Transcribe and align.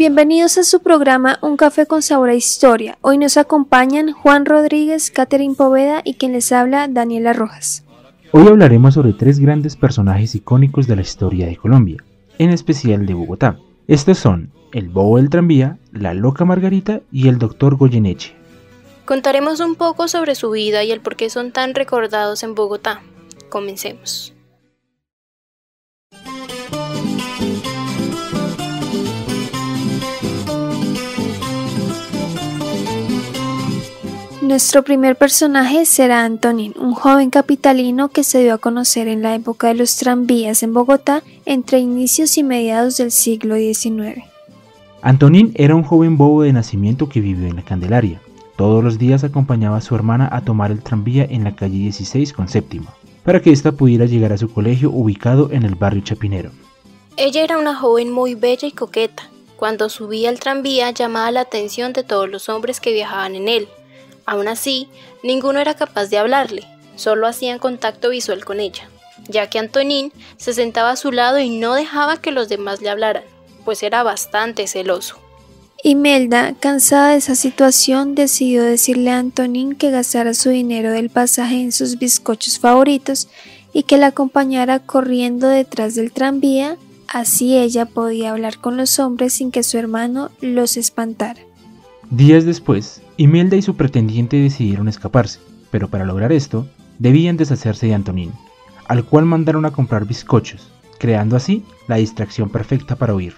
Bienvenidos 0.00 0.56
a 0.56 0.64
su 0.64 0.80
programa 0.80 1.38
Un 1.42 1.58
café 1.58 1.84
con 1.84 2.00
sabor 2.00 2.30
a 2.30 2.34
historia. 2.34 2.96
Hoy 3.02 3.18
nos 3.18 3.36
acompañan 3.36 4.12
Juan 4.12 4.46
Rodríguez, 4.46 5.10
Catherine 5.10 5.54
Poveda 5.54 6.00
y 6.02 6.14
quien 6.14 6.32
les 6.32 6.52
habla 6.52 6.88
Daniela 6.88 7.34
Rojas. 7.34 7.84
Hoy 8.32 8.46
hablaremos 8.46 8.94
sobre 8.94 9.12
tres 9.12 9.38
grandes 9.38 9.76
personajes 9.76 10.34
icónicos 10.34 10.86
de 10.86 10.96
la 10.96 11.02
historia 11.02 11.46
de 11.46 11.58
Colombia, 11.58 12.02
en 12.38 12.48
especial 12.48 13.04
de 13.04 13.12
Bogotá. 13.12 13.58
Estos 13.88 14.16
son 14.16 14.50
el 14.72 14.88
bobo 14.88 15.18
del 15.18 15.28
tranvía, 15.28 15.76
la 15.92 16.14
loca 16.14 16.46
Margarita 16.46 17.02
y 17.12 17.28
el 17.28 17.36
doctor 17.36 17.76
Goyeneche. 17.76 18.34
Contaremos 19.04 19.60
un 19.60 19.74
poco 19.74 20.08
sobre 20.08 20.34
su 20.34 20.50
vida 20.50 20.82
y 20.82 20.92
el 20.92 21.02
por 21.02 21.16
qué 21.16 21.28
son 21.28 21.52
tan 21.52 21.74
recordados 21.74 22.42
en 22.42 22.54
Bogotá. 22.54 23.02
Comencemos. 23.50 24.32
Nuestro 34.50 34.82
primer 34.82 35.14
personaje 35.14 35.86
será 35.86 36.24
Antonín, 36.24 36.74
un 36.76 36.92
joven 36.92 37.30
capitalino 37.30 38.08
que 38.08 38.24
se 38.24 38.42
dio 38.42 38.54
a 38.54 38.58
conocer 38.58 39.06
en 39.06 39.22
la 39.22 39.36
época 39.36 39.68
de 39.68 39.74
los 39.74 39.94
tranvías 39.94 40.64
en 40.64 40.74
Bogotá 40.74 41.22
entre 41.46 41.78
inicios 41.78 42.36
y 42.36 42.42
mediados 42.42 42.96
del 42.96 43.12
siglo 43.12 43.54
XIX. 43.54 44.24
Antonín 45.02 45.52
era 45.54 45.76
un 45.76 45.84
joven 45.84 46.16
bobo 46.16 46.42
de 46.42 46.52
nacimiento 46.52 47.08
que 47.08 47.20
vivió 47.20 47.46
en 47.46 47.54
la 47.54 47.62
Candelaria. 47.62 48.20
Todos 48.56 48.82
los 48.82 48.98
días 48.98 49.22
acompañaba 49.22 49.76
a 49.76 49.80
su 49.80 49.94
hermana 49.94 50.28
a 50.32 50.40
tomar 50.40 50.72
el 50.72 50.82
tranvía 50.82 51.24
en 51.30 51.44
la 51.44 51.54
calle 51.54 51.78
16 51.78 52.32
con 52.32 52.48
séptima, 52.48 52.92
para 53.22 53.40
que 53.40 53.52
ésta 53.52 53.70
pudiera 53.70 54.06
llegar 54.06 54.32
a 54.32 54.38
su 54.38 54.52
colegio 54.52 54.90
ubicado 54.90 55.50
en 55.52 55.62
el 55.62 55.76
barrio 55.76 56.02
Chapinero. 56.02 56.50
Ella 57.16 57.44
era 57.44 57.56
una 57.56 57.76
joven 57.76 58.10
muy 58.10 58.34
bella 58.34 58.66
y 58.66 58.72
coqueta. 58.72 59.30
Cuando 59.54 59.88
subía 59.88 60.28
al 60.28 60.40
tranvía 60.40 60.90
llamaba 60.90 61.30
la 61.30 61.42
atención 61.42 61.92
de 61.92 62.02
todos 62.02 62.28
los 62.28 62.48
hombres 62.48 62.80
que 62.80 62.92
viajaban 62.92 63.36
en 63.36 63.46
él, 63.46 63.68
Aún 64.30 64.46
así, 64.46 64.86
ninguno 65.24 65.58
era 65.58 65.74
capaz 65.74 66.06
de 66.06 66.16
hablarle, 66.16 66.62
solo 66.94 67.26
hacían 67.26 67.58
contacto 67.58 68.10
visual 68.10 68.44
con 68.44 68.60
ella, 68.60 68.88
ya 69.26 69.50
que 69.50 69.58
Antonín 69.58 70.12
se 70.36 70.54
sentaba 70.54 70.92
a 70.92 70.96
su 70.96 71.10
lado 71.10 71.40
y 71.40 71.50
no 71.58 71.74
dejaba 71.74 72.18
que 72.18 72.30
los 72.30 72.48
demás 72.48 72.80
le 72.80 72.90
hablaran, 72.90 73.24
pues 73.64 73.82
era 73.82 74.04
bastante 74.04 74.68
celoso. 74.68 75.16
Imelda, 75.82 76.54
cansada 76.60 77.08
de 77.08 77.16
esa 77.16 77.34
situación, 77.34 78.14
decidió 78.14 78.62
decirle 78.62 79.10
a 79.10 79.18
Antonín 79.18 79.74
que 79.74 79.90
gastara 79.90 80.32
su 80.32 80.50
dinero 80.50 80.92
del 80.92 81.10
pasaje 81.10 81.60
en 81.60 81.72
sus 81.72 81.98
bizcochos 81.98 82.60
favoritos 82.60 83.26
y 83.72 83.82
que 83.82 83.96
la 83.96 84.06
acompañara 84.06 84.78
corriendo 84.78 85.48
detrás 85.48 85.96
del 85.96 86.12
tranvía, 86.12 86.76
así 87.08 87.58
ella 87.58 87.84
podía 87.84 88.30
hablar 88.30 88.58
con 88.58 88.76
los 88.76 89.00
hombres 89.00 89.32
sin 89.32 89.50
que 89.50 89.64
su 89.64 89.76
hermano 89.76 90.30
los 90.40 90.76
espantara. 90.76 91.40
Días 92.10 92.44
después, 92.44 93.02
Imelda 93.20 93.54
y 93.54 93.60
su 93.60 93.76
pretendiente 93.76 94.38
decidieron 94.38 94.88
escaparse, 94.88 95.40
pero 95.70 95.88
para 95.88 96.06
lograr 96.06 96.32
esto, 96.32 96.64
debían 96.98 97.36
deshacerse 97.36 97.86
de 97.86 97.92
Antonín, 97.92 98.32
al 98.88 99.04
cual 99.04 99.26
mandaron 99.26 99.66
a 99.66 99.72
comprar 99.72 100.06
bizcochos, 100.06 100.68
creando 100.98 101.36
así 101.36 101.62
la 101.86 101.96
distracción 101.96 102.48
perfecta 102.48 102.96
para 102.96 103.14
huir. 103.14 103.34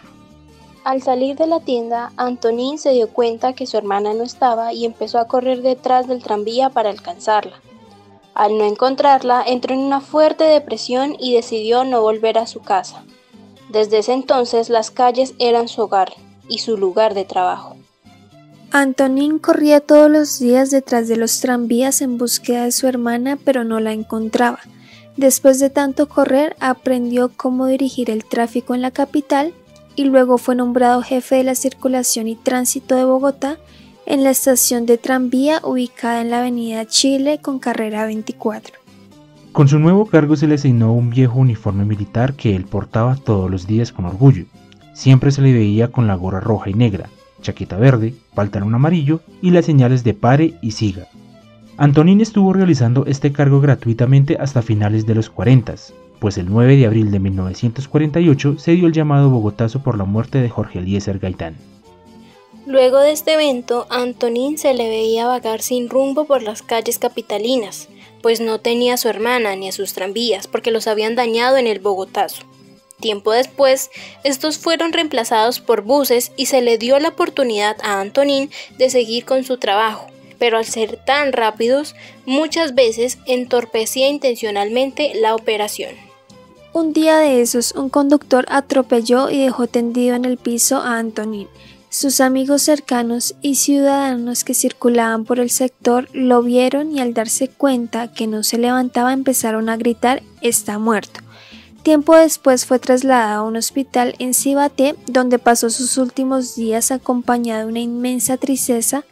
Al 0.84 1.02
salir 1.02 1.34
de 1.34 1.48
la 1.48 1.58
tienda, 1.58 2.12
Antonín 2.16 2.78
se 2.78 2.92
dio 2.92 3.08
cuenta 3.08 3.54
que 3.54 3.66
su 3.66 3.76
hermana 3.76 4.14
no 4.14 4.22
estaba 4.22 4.72
y 4.72 4.84
empezó 4.84 5.18
a 5.18 5.26
correr 5.26 5.62
detrás 5.62 6.06
del 6.06 6.22
tranvía 6.22 6.70
para 6.70 6.90
alcanzarla. 6.90 7.56
Al 8.34 8.58
no 8.58 8.64
encontrarla, 8.64 9.42
entró 9.44 9.74
en 9.74 9.80
una 9.80 10.00
fuerte 10.00 10.44
depresión 10.44 11.16
y 11.18 11.34
decidió 11.34 11.82
no 11.82 12.02
volver 12.02 12.38
a 12.38 12.46
su 12.46 12.60
casa. 12.60 13.02
Desde 13.68 13.98
ese 13.98 14.12
entonces 14.12 14.68
las 14.70 14.92
calles 14.92 15.34
eran 15.40 15.66
su 15.66 15.82
hogar 15.82 16.12
y 16.48 16.58
su 16.58 16.76
lugar 16.76 17.14
de 17.14 17.24
trabajo. 17.24 17.81
Antonín 18.74 19.38
corría 19.38 19.80
todos 19.80 20.10
los 20.10 20.38
días 20.38 20.70
detrás 20.70 21.06
de 21.06 21.16
los 21.16 21.40
tranvías 21.40 22.00
en 22.00 22.16
búsqueda 22.16 22.64
de 22.64 22.72
su 22.72 22.86
hermana, 22.86 23.36
pero 23.44 23.64
no 23.64 23.80
la 23.80 23.92
encontraba. 23.92 24.60
Después 25.18 25.58
de 25.60 25.68
tanto 25.68 26.08
correr, 26.08 26.56
aprendió 26.58 27.30
cómo 27.36 27.66
dirigir 27.66 28.08
el 28.08 28.24
tráfico 28.24 28.74
en 28.74 28.80
la 28.80 28.90
capital 28.90 29.52
y 29.94 30.04
luego 30.04 30.38
fue 30.38 30.54
nombrado 30.54 31.02
jefe 31.02 31.36
de 31.36 31.44
la 31.44 31.54
circulación 31.54 32.28
y 32.28 32.34
tránsito 32.34 32.96
de 32.96 33.04
Bogotá 33.04 33.58
en 34.06 34.24
la 34.24 34.30
estación 34.30 34.86
de 34.86 34.96
tranvía 34.96 35.60
ubicada 35.62 36.22
en 36.22 36.30
la 36.30 36.38
avenida 36.38 36.86
Chile 36.86 37.40
con 37.42 37.58
carrera 37.58 38.06
24. 38.06 38.76
Con 39.52 39.68
su 39.68 39.78
nuevo 39.78 40.06
cargo 40.06 40.34
se 40.34 40.46
le 40.46 40.54
asignó 40.54 40.94
un 40.94 41.10
viejo 41.10 41.38
uniforme 41.38 41.84
militar 41.84 42.32
que 42.32 42.56
él 42.56 42.64
portaba 42.64 43.16
todos 43.16 43.50
los 43.50 43.66
días 43.66 43.92
con 43.92 44.06
orgullo. 44.06 44.46
Siempre 44.94 45.30
se 45.30 45.42
le 45.42 45.52
veía 45.52 45.88
con 45.88 46.06
la 46.06 46.14
gorra 46.14 46.40
roja 46.40 46.70
y 46.70 46.74
negra, 46.74 47.10
chaqueta 47.42 47.76
verde, 47.76 48.14
pantalón 48.34 48.74
amarillo 48.74 49.20
y 49.42 49.50
las 49.50 49.66
señales 49.66 50.04
de 50.04 50.14
pare 50.14 50.54
y 50.62 50.70
siga. 50.70 51.08
Antonín 51.76 52.20
estuvo 52.20 52.52
realizando 52.52 53.04
este 53.06 53.32
cargo 53.32 53.60
gratuitamente 53.60 54.36
hasta 54.40 54.62
finales 54.62 55.04
de 55.04 55.14
los 55.14 55.28
40, 55.28 55.74
pues 56.20 56.38
el 56.38 56.46
9 56.48 56.76
de 56.76 56.86
abril 56.86 57.10
de 57.10 57.18
1948 57.18 58.58
se 58.58 58.72
dio 58.72 58.86
el 58.86 58.92
llamado 58.92 59.28
Bogotazo 59.28 59.82
por 59.82 59.98
la 59.98 60.04
muerte 60.04 60.40
de 60.40 60.48
Jorge 60.48 60.78
Eliezer 60.78 61.18
Gaitán. 61.18 61.56
Luego 62.66 63.00
de 63.00 63.10
este 63.10 63.34
evento, 63.34 63.86
Antonín 63.90 64.56
se 64.56 64.72
le 64.72 64.88
veía 64.88 65.26
vagar 65.26 65.62
sin 65.62 65.88
rumbo 65.88 66.26
por 66.26 66.42
las 66.42 66.62
calles 66.62 67.00
capitalinas, 67.00 67.88
pues 68.22 68.40
no 68.40 68.60
tenía 68.60 68.94
a 68.94 68.98
su 68.98 69.08
hermana 69.08 69.56
ni 69.56 69.68
a 69.68 69.72
sus 69.72 69.94
tranvías 69.94 70.46
porque 70.46 70.70
los 70.70 70.86
habían 70.86 71.16
dañado 71.16 71.56
en 71.56 71.66
el 71.66 71.80
Bogotazo. 71.80 72.44
Tiempo 73.02 73.32
después, 73.32 73.90
estos 74.22 74.58
fueron 74.58 74.92
reemplazados 74.92 75.58
por 75.58 75.82
buses 75.82 76.30
y 76.36 76.46
se 76.46 76.62
le 76.62 76.78
dio 76.78 77.00
la 77.00 77.08
oportunidad 77.08 77.76
a 77.82 78.00
Antonín 78.00 78.48
de 78.78 78.90
seguir 78.90 79.24
con 79.24 79.42
su 79.42 79.58
trabajo, 79.58 80.06
pero 80.38 80.56
al 80.56 80.64
ser 80.64 81.00
tan 81.04 81.32
rápidos, 81.32 81.96
muchas 82.26 82.76
veces 82.76 83.18
entorpecía 83.26 84.08
intencionalmente 84.08 85.14
la 85.16 85.34
operación. 85.34 85.96
Un 86.72 86.92
día 86.92 87.18
de 87.18 87.42
esos, 87.42 87.72
un 87.72 87.90
conductor 87.90 88.46
atropelló 88.48 89.30
y 89.30 89.42
dejó 89.42 89.66
tendido 89.66 90.14
en 90.14 90.24
el 90.24 90.38
piso 90.38 90.76
a 90.76 90.98
Antonín. 90.98 91.48
Sus 91.90 92.20
amigos 92.20 92.62
cercanos 92.62 93.34
y 93.42 93.56
ciudadanos 93.56 94.44
que 94.44 94.54
circulaban 94.54 95.24
por 95.24 95.40
el 95.40 95.50
sector 95.50 96.08
lo 96.12 96.40
vieron 96.40 96.96
y 96.96 97.00
al 97.00 97.14
darse 97.14 97.48
cuenta 97.48 98.12
que 98.12 98.28
no 98.28 98.44
se 98.44 98.58
levantaba 98.58 99.12
empezaron 99.12 99.68
a 99.68 99.76
gritar 99.76 100.22
está 100.40 100.78
muerto. 100.78 101.20
Tiempo 101.82 102.14
después 102.14 102.64
fue 102.64 102.78
trasladado 102.78 103.42
a 103.42 103.48
un 103.48 103.56
hospital 103.56 104.14
en 104.20 104.34
Cibaté, 104.34 104.94
donde 105.06 105.40
pasó 105.40 105.68
sus 105.68 105.98
últimos 105.98 106.54
días 106.54 106.92
acompañado 106.92 107.62
de 107.62 107.72
una 107.72 107.80
inmensa 107.80 108.36
tristeza 108.36 109.04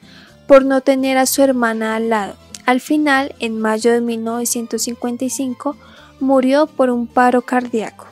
por 0.47 0.64
no 0.64 0.81
tener 0.81 1.19
a 1.19 1.26
su 1.26 1.42
hermana 1.42 1.97
al 1.97 2.10
lado. 2.10 2.36
Al 2.66 2.81
final, 2.81 3.34
en 3.41 3.58
mayo 3.58 3.92
de 3.92 4.00
1955, 4.00 5.76
murió 6.20 6.69
por 6.69 6.91
un 6.91 7.08
paro 7.08 7.42
cardíaco. 7.42 8.09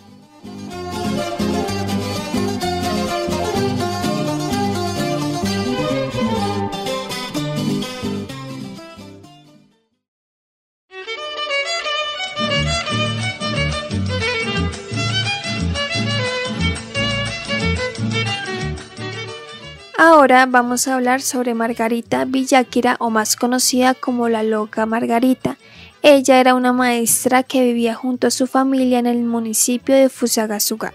Ahora 20.19 20.47
vamos 20.47 20.89
a 20.89 20.97
hablar 20.97 21.21
sobre 21.21 21.55
Margarita 21.55 22.25
Villaquira 22.25 22.97
o 22.99 23.09
más 23.09 23.37
conocida 23.37 23.95
como 23.95 24.29
la 24.29 24.43
loca 24.43 24.85
Margarita. 24.85 25.59
Ella 26.03 26.41
era 26.41 26.57
una 26.57 26.73
maestra 26.73 27.45
que 27.45 27.63
vivía 27.63 27.95
junto 27.95 28.27
a 28.27 28.33
su 28.33 28.49
familia 28.49 28.99
en 28.99 29.07
el 29.07 29.23
municipio 29.23 29.95
de 29.95 30.09
Fusagasugá. 30.09 30.93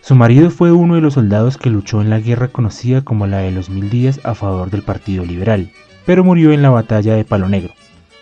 Su 0.00 0.14
marido 0.14 0.50
fue 0.50 0.72
uno 0.72 0.94
de 0.94 1.02
los 1.02 1.12
soldados 1.12 1.58
que 1.58 1.68
luchó 1.68 2.00
en 2.00 2.08
la 2.08 2.18
guerra 2.18 2.48
conocida 2.48 3.02
como 3.02 3.26
la 3.26 3.40
de 3.40 3.50
los 3.50 3.68
mil 3.68 3.90
días 3.90 4.18
a 4.24 4.34
favor 4.34 4.70
del 4.70 4.80
Partido 4.80 5.22
Liberal, 5.26 5.70
pero 6.06 6.24
murió 6.24 6.52
en 6.52 6.62
la 6.62 6.70
batalla 6.70 7.14
de 7.16 7.26
Palo 7.26 7.50
Negro. 7.50 7.74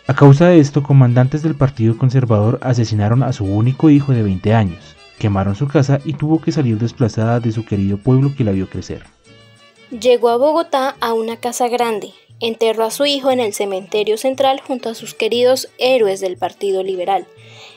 A 0.08 0.14
causa 0.14 0.46
de 0.46 0.58
esto, 0.58 0.82
comandantes 0.82 1.44
del 1.44 1.54
Partido 1.54 1.96
Conservador 1.96 2.58
asesinaron 2.62 3.22
a 3.22 3.32
su 3.32 3.44
único 3.44 3.90
hijo 3.90 4.10
de 4.10 4.24
20 4.24 4.54
años, 4.54 4.96
quemaron 5.20 5.54
su 5.54 5.68
casa 5.68 6.00
y 6.04 6.14
tuvo 6.14 6.40
que 6.40 6.50
salir 6.50 6.78
desplazada 6.78 7.38
de 7.38 7.52
su 7.52 7.64
querido 7.64 7.96
pueblo 7.96 8.34
que 8.36 8.42
la 8.42 8.50
vio 8.50 8.68
crecer. 8.68 9.04
Llegó 10.00 10.30
a 10.30 10.36
Bogotá 10.38 10.96
a 11.00 11.12
una 11.12 11.38
casa 11.38 11.68
grande, 11.68 12.14
enterró 12.40 12.82
a 12.82 12.90
su 12.90 13.06
hijo 13.06 13.30
en 13.30 13.38
el 13.38 13.54
cementerio 13.54 14.16
central 14.16 14.60
junto 14.60 14.88
a 14.88 14.94
sus 14.94 15.14
queridos 15.14 15.68
héroes 15.78 16.18
del 16.18 16.36
Partido 16.36 16.82
Liberal. 16.82 17.28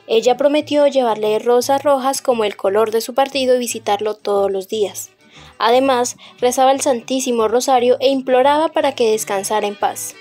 Ella 0.08 0.36
prometió 0.36 0.88
llevarle 0.88 1.38
rosas 1.38 1.84
rojas 1.84 2.24
como 2.24 2.44
el 2.44 2.56
color 2.56 2.90
de 2.90 3.02
su 3.02 3.14
partido 3.14 3.56
y 3.56 3.60
visitarlo 3.60 4.16
todos 4.16 4.52
los 4.52 4.68
días. 4.68 5.12
Además, 5.60 6.18
rezaba 6.40 6.72
el 6.72 6.82
Santísimo 6.82 7.48
Rosario 7.48 7.98
e 8.00 8.08
imploraba 8.08 8.70
para 8.70 8.94
que 8.96 9.12
descansara 9.12 9.68
en 9.68 9.76
paz. 9.76 10.16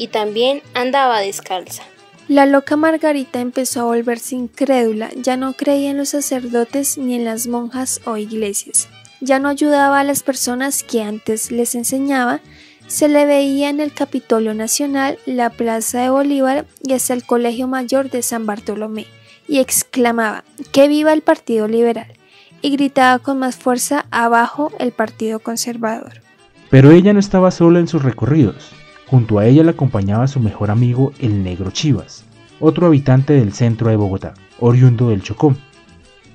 y 0.00 0.08
también 0.08 0.62
andaba 0.72 1.20
descalza. 1.20 1.82
La 2.26 2.46
loca 2.46 2.74
Margarita 2.76 3.40
empezó 3.40 3.82
a 3.82 3.84
volverse 3.84 4.34
incrédula, 4.34 5.10
ya 5.14 5.36
no 5.36 5.52
creía 5.52 5.90
en 5.90 5.98
los 5.98 6.08
sacerdotes 6.08 6.96
ni 6.96 7.16
en 7.16 7.26
las 7.26 7.46
monjas 7.48 8.00
o 8.06 8.16
iglesias, 8.16 8.88
ya 9.20 9.38
no 9.38 9.50
ayudaba 9.50 10.00
a 10.00 10.04
las 10.04 10.22
personas 10.22 10.82
que 10.82 11.02
antes 11.02 11.50
les 11.50 11.74
enseñaba, 11.74 12.40
se 12.86 13.08
le 13.08 13.26
veía 13.26 13.68
en 13.68 13.78
el 13.78 13.92
Capitolio 13.92 14.54
Nacional, 14.54 15.18
la 15.26 15.50
Plaza 15.50 16.00
de 16.00 16.08
Bolívar 16.08 16.64
y 16.82 16.94
hasta 16.94 17.12
el 17.12 17.24
Colegio 17.24 17.68
Mayor 17.68 18.08
de 18.08 18.22
San 18.22 18.46
Bartolomé, 18.46 19.06
y 19.46 19.58
exclamaba, 19.58 20.44
¡Que 20.72 20.88
viva 20.88 21.12
el 21.12 21.20
Partido 21.20 21.68
Liberal! 21.68 22.14
y 22.62 22.70
gritaba 22.70 23.18
con 23.18 23.38
más 23.38 23.56
fuerza 23.56 24.06
abajo 24.10 24.72
el 24.78 24.92
Partido 24.92 25.40
Conservador. 25.40 26.22
Pero 26.70 26.90
ella 26.90 27.12
no 27.12 27.20
estaba 27.20 27.50
sola 27.50 27.80
en 27.80 27.88
sus 27.88 28.02
recorridos. 28.02 28.72
Junto 29.10 29.40
a 29.40 29.46
ella 29.46 29.64
la 29.64 29.72
acompañaba 29.72 30.28
su 30.28 30.38
mejor 30.38 30.70
amigo 30.70 31.12
el 31.18 31.42
negro 31.42 31.72
Chivas, 31.72 32.24
otro 32.60 32.86
habitante 32.86 33.32
del 33.32 33.52
centro 33.52 33.90
de 33.90 33.96
Bogotá, 33.96 34.34
oriundo 34.60 35.08
del 35.08 35.24
Chocó. 35.24 35.56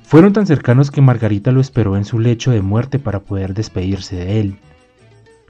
Fueron 0.04 0.34
tan 0.34 0.46
cercanos 0.46 0.92
que 0.92 1.00
Margarita 1.00 1.54
lo 1.54 1.62
esperó 1.62 1.96
en 1.96 2.04
su 2.04 2.20
lecho 2.20 2.52
de 2.52 2.62
muerte 2.62 3.00
para 3.00 3.22
poder 3.22 3.54
despedirse 3.54 4.18
de 4.18 4.42
él. 4.42 4.58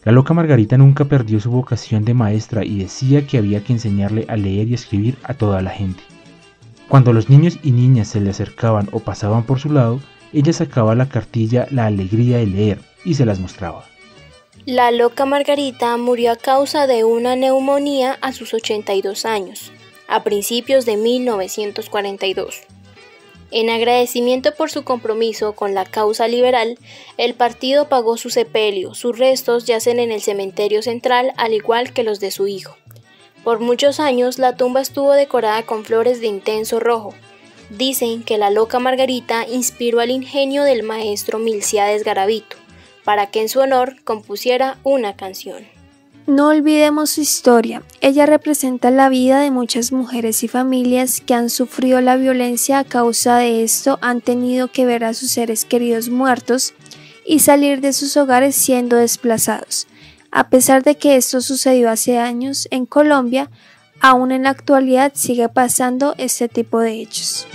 La 0.03 0.11
loca 0.11 0.35
Margarita 0.35 0.77
nunca 0.77 1.05
perdió 1.05 1.39
su 1.39 1.49
vocación 1.49 2.05
de 2.05 2.13
maestra 2.13 2.63
y 2.63 2.77
decía 2.77 3.25
que 3.25 3.39
había 3.39 3.63
que 3.63 3.73
enseñarle 3.73 4.27
a 4.29 4.35
leer 4.35 4.67
y 4.67 4.75
escribir 4.75 5.17
a 5.23 5.33
toda 5.33 5.63
la 5.63 5.71
gente. 5.71 6.03
Cuando 6.89 7.11
los 7.11 7.27
niños 7.27 7.57
y 7.63 7.71
niñas 7.71 8.07
se 8.09 8.21
le 8.21 8.29
acercaban 8.29 8.87
o 8.91 8.99
pasaban 8.99 9.45
por 9.45 9.59
su 9.59 9.71
lado, 9.71 9.99
ella 10.31 10.53
sacaba 10.53 10.93
la 10.93 11.09
cartilla 11.09 11.65
La 11.71 11.87
alegría 11.87 12.37
de 12.37 12.45
leer 12.45 12.81
y 13.03 13.15
se 13.15 13.25
las 13.25 13.39
mostraba. 13.39 13.94
La 14.65 14.89
loca 14.89 15.25
Margarita 15.25 15.95
murió 15.95 16.31
a 16.31 16.37
causa 16.37 16.87
de 16.87 17.03
una 17.03 17.35
neumonía 17.35 18.17
a 18.21 18.31
sus 18.31 18.51
82 18.55 19.23
años, 19.23 19.71
a 20.07 20.23
principios 20.23 20.87
de 20.87 20.97
1942. 20.97 22.61
En 23.51 23.69
agradecimiento 23.69 24.55
por 24.55 24.71
su 24.71 24.83
compromiso 24.83 25.53
con 25.53 25.75
la 25.75 25.85
causa 25.85 26.27
liberal, 26.27 26.79
el 27.17 27.35
partido 27.35 27.89
pagó 27.89 28.17
su 28.17 28.31
sepelio. 28.31 28.95
Sus 28.95 29.19
restos 29.19 29.65
yacen 29.65 29.99
en 29.99 30.11
el 30.11 30.23
cementerio 30.23 30.81
central, 30.81 31.31
al 31.37 31.53
igual 31.53 31.93
que 31.93 32.01
los 32.01 32.19
de 32.19 32.31
su 32.31 32.47
hijo. 32.47 32.75
Por 33.43 33.59
muchos 33.59 33.99
años 33.99 34.39
la 34.39 34.57
tumba 34.57 34.81
estuvo 34.81 35.13
decorada 35.13 35.61
con 35.61 35.85
flores 35.85 36.21
de 36.21 36.25
intenso 36.25 36.79
rojo. 36.79 37.13
Dicen 37.69 38.23
que 38.23 38.39
la 38.39 38.49
loca 38.49 38.79
Margarita 38.79 39.45
inspiró 39.47 39.99
al 39.99 40.09
ingenio 40.09 40.63
del 40.63 40.81
maestro 40.81 41.37
Milciades 41.37 42.03
Garavito 42.03 42.64
para 43.05 43.27
que 43.27 43.41
en 43.41 43.47
su 43.47 43.59
honor 43.59 43.95
compusiera 44.03 44.77
una 44.83 45.15
canción. 45.15 45.63
No 46.27 46.47
olvidemos 46.47 47.11
su 47.11 47.21
historia. 47.21 47.83
Ella 48.01 48.25
representa 48.25 48.89
la 48.89 49.09
vida 49.09 49.41
de 49.41 49.51
muchas 49.51 49.91
mujeres 49.91 50.43
y 50.43 50.47
familias 50.47 51.21
que 51.21 51.35
han 51.35 51.51
sufrido 51.51 52.01
la 52.01 52.15
violencia 52.15 52.79
a 52.79 52.83
causa 52.83 53.37
de 53.37 53.63
esto, 53.63 53.99
han 54.01 54.21
tenido 54.21 54.67
que 54.69 54.87
ver 54.87 55.03
a 55.03 55.13
sus 55.13 55.29
seres 55.29 55.65
queridos 55.65 56.09
muertos 56.09 56.73
y 57.27 57.39
salir 57.39 57.79
de 57.79 57.93
sus 57.93 58.17
hogares 58.17 58.55
siendo 58.55 58.95
desplazados. 58.95 59.87
A 60.31 60.49
pesar 60.49 60.83
de 60.83 60.95
que 60.95 61.15
esto 61.15 61.41
sucedió 61.41 61.91
hace 61.91 62.17
años 62.17 62.67
en 62.71 62.87
Colombia, 62.87 63.51
aún 64.01 64.31
en 64.31 64.43
la 64.43 64.49
actualidad 64.49 65.11
sigue 65.15 65.47
pasando 65.47 66.15
este 66.17 66.49
tipo 66.49 66.79
de 66.79 67.01
hechos. 67.01 67.47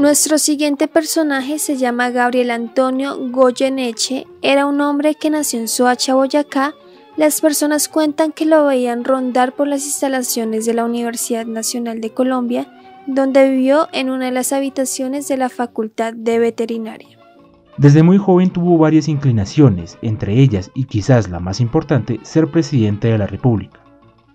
Nuestro 0.00 0.38
siguiente 0.38 0.88
personaje 0.88 1.58
se 1.58 1.76
llama 1.76 2.08
Gabriel 2.08 2.52
Antonio 2.52 3.18
Goyeneche. 3.18 4.26
Era 4.40 4.64
un 4.64 4.80
hombre 4.80 5.14
que 5.14 5.28
nació 5.28 5.60
en 5.60 5.68
Soacha, 5.68 6.14
Boyacá. 6.14 6.72
Las 7.18 7.42
personas 7.42 7.86
cuentan 7.90 8.32
que 8.32 8.46
lo 8.46 8.64
veían 8.64 9.04
rondar 9.04 9.54
por 9.54 9.68
las 9.68 9.84
instalaciones 9.84 10.64
de 10.64 10.72
la 10.72 10.86
Universidad 10.86 11.44
Nacional 11.44 12.00
de 12.00 12.14
Colombia, 12.14 12.72
donde 13.06 13.50
vivió 13.50 13.88
en 13.92 14.08
una 14.08 14.24
de 14.24 14.30
las 14.30 14.54
habitaciones 14.54 15.28
de 15.28 15.36
la 15.36 15.50
Facultad 15.50 16.14
de 16.14 16.38
Veterinaria. 16.38 17.18
Desde 17.76 18.02
muy 18.02 18.16
joven 18.16 18.48
tuvo 18.48 18.78
varias 18.78 19.06
inclinaciones, 19.06 19.98
entre 20.00 20.40
ellas 20.40 20.70
y 20.74 20.84
quizás 20.84 21.28
la 21.28 21.40
más 21.40 21.60
importante, 21.60 22.20
ser 22.22 22.50
presidente 22.50 23.08
de 23.08 23.18
la 23.18 23.26
República. 23.26 23.79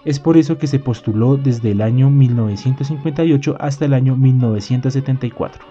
Es 0.05 0.19
por 0.19 0.37
eso 0.37 0.59
que 0.59 0.67
se 0.67 0.79
postuló 0.79 1.35
desde 1.35 1.71
el 1.71 1.81
año 1.81 2.11
1958 2.11 3.57
hasta 3.59 3.85
el 3.85 3.93
año 3.93 4.15
1974. 4.15 5.65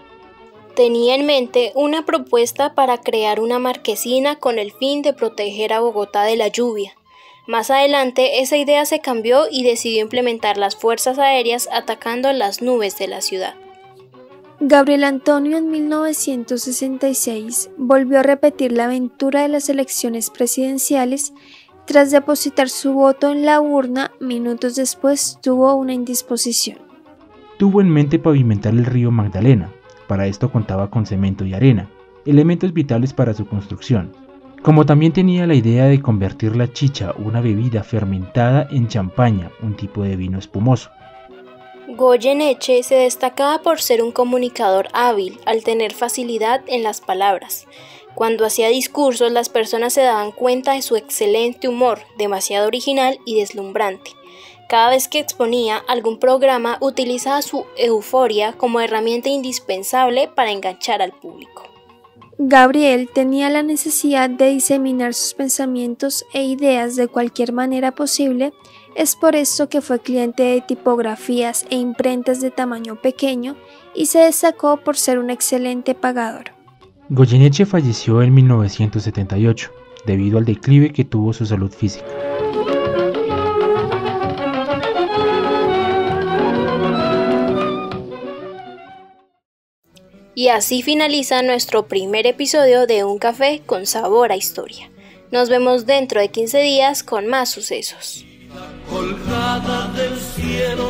Tenía 0.74 1.14
en 1.14 1.24
mente 1.24 1.70
una 1.76 2.04
propuesta 2.04 2.74
para 2.74 2.98
crear 2.98 3.38
una 3.38 3.60
marquesina 3.60 4.36
con 4.36 4.58
el 4.58 4.72
fin 4.72 5.02
de 5.02 5.12
proteger 5.12 5.72
a 5.72 5.78
Bogotá 5.78 6.24
de 6.24 6.36
la 6.36 6.48
lluvia. 6.48 6.94
Más 7.46 7.70
adelante 7.70 8.40
esa 8.40 8.56
idea 8.56 8.84
se 8.86 8.98
cambió 8.98 9.44
y 9.48 9.62
decidió 9.62 10.02
implementar 10.02 10.56
las 10.56 10.74
fuerzas 10.74 11.18
aéreas 11.18 11.68
atacando 11.72 12.32
las 12.32 12.60
nubes 12.60 12.98
de 12.98 13.06
la 13.06 13.20
ciudad. 13.20 13.54
Gabriel 14.60 15.04
Antonio 15.04 15.58
en 15.58 15.70
1966 15.70 17.70
volvió 17.76 18.20
a 18.20 18.22
repetir 18.22 18.72
la 18.72 18.86
aventura 18.86 19.42
de 19.42 19.48
las 19.48 19.68
elecciones 19.68 20.30
presidenciales 20.30 21.34
tras 21.86 22.10
depositar 22.10 22.68
su 22.68 22.94
voto 22.94 23.30
en 23.30 23.44
la 23.44 23.60
urna, 23.60 24.10
minutos 24.20 24.74
después 24.74 25.38
tuvo 25.42 25.74
una 25.74 25.92
indisposición. 25.92 26.78
Tuvo 27.58 27.80
en 27.80 27.90
mente 27.90 28.18
pavimentar 28.18 28.72
el 28.72 28.86
río 28.86 29.10
Magdalena. 29.10 29.70
Para 30.06 30.26
esto 30.26 30.50
contaba 30.50 30.90
con 30.90 31.06
cemento 31.06 31.44
y 31.44 31.54
arena, 31.54 31.88
elementos 32.26 32.72
vitales 32.72 33.12
para 33.12 33.34
su 33.34 33.46
construcción. 33.46 34.12
Como 34.62 34.86
también 34.86 35.12
tenía 35.12 35.46
la 35.46 35.54
idea 35.54 35.84
de 35.84 36.00
convertir 36.00 36.56
la 36.56 36.72
chicha, 36.72 37.12
una 37.18 37.42
bebida 37.42 37.84
fermentada, 37.84 38.66
en 38.70 38.88
champaña, 38.88 39.50
un 39.62 39.76
tipo 39.76 40.02
de 40.02 40.16
vino 40.16 40.38
espumoso. 40.38 40.90
Goyeneche 41.86 42.82
se 42.82 42.94
destacaba 42.94 43.60
por 43.60 43.80
ser 43.80 44.02
un 44.02 44.10
comunicador 44.10 44.88
hábil 44.94 45.38
al 45.44 45.62
tener 45.62 45.92
facilidad 45.92 46.62
en 46.66 46.82
las 46.82 47.02
palabras. 47.02 47.66
Cuando 48.14 48.44
hacía 48.44 48.68
discursos 48.68 49.32
las 49.32 49.48
personas 49.48 49.92
se 49.92 50.02
daban 50.02 50.32
cuenta 50.32 50.72
de 50.72 50.82
su 50.82 50.96
excelente 50.96 51.68
humor, 51.68 52.00
demasiado 52.16 52.66
original 52.66 53.18
y 53.24 53.40
deslumbrante. 53.40 54.12
Cada 54.68 54.90
vez 54.90 55.08
que 55.08 55.18
exponía 55.18 55.76
algún 55.88 56.18
programa 56.18 56.78
utilizaba 56.80 57.42
su 57.42 57.66
euforia 57.76 58.54
como 58.54 58.80
herramienta 58.80 59.28
indispensable 59.28 60.28
para 60.28 60.52
enganchar 60.52 61.02
al 61.02 61.12
público. 61.12 61.62
Gabriel 62.38 63.08
tenía 63.12 63.48
la 63.48 63.62
necesidad 63.62 64.28
de 64.28 64.48
diseminar 64.48 65.14
sus 65.14 65.34
pensamientos 65.34 66.24
e 66.32 66.42
ideas 66.42 66.96
de 66.96 67.06
cualquier 67.06 67.52
manera 67.52 67.94
posible 67.94 68.52
Es 68.96 69.16
por 69.16 69.36
esto 69.36 69.68
que 69.68 69.80
fue 69.80 70.00
cliente 70.00 70.42
de 70.42 70.60
tipografías 70.60 71.66
e 71.70 71.76
imprentas 71.76 72.40
de 72.40 72.50
tamaño 72.50 73.00
pequeño 73.00 73.56
y 73.94 74.06
se 74.06 74.20
destacó 74.20 74.78
por 74.78 74.96
ser 74.96 75.18
un 75.18 75.30
excelente 75.30 75.94
pagador. 75.94 76.52
Goyeneche 77.10 77.66
falleció 77.66 78.22
en 78.22 78.32
1978 78.32 79.70
debido 80.06 80.38
al 80.38 80.46
declive 80.46 80.90
que 80.90 81.04
tuvo 81.04 81.34
su 81.34 81.44
salud 81.44 81.70
física. 81.70 82.06
Y 90.34 90.48
así 90.48 90.82
finaliza 90.82 91.42
nuestro 91.42 91.86
primer 91.86 92.26
episodio 92.26 92.86
de 92.86 93.04
Un 93.04 93.18
café 93.18 93.62
con 93.64 93.86
sabor 93.86 94.32
a 94.32 94.36
historia. 94.36 94.90
Nos 95.30 95.48
vemos 95.48 95.86
dentro 95.86 96.20
de 96.20 96.28
15 96.28 96.58
días 96.58 97.02
con 97.02 97.26
más 97.26 97.50
sucesos. 97.50 98.24
Colgada 98.90 99.92
del 99.92 100.18
cielo, 100.18 100.88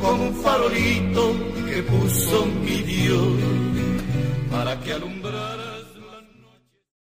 como 0.00 0.24
un 0.24 0.34
farolito 0.34 1.34
que 1.68 1.82
puso 1.82 2.46
mi 2.46 2.82
Dios 2.82 3.59
para 4.60 4.76
que 4.78 4.92